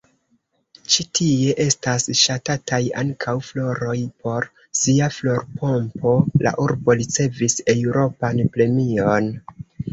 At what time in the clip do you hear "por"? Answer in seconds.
4.25-4.49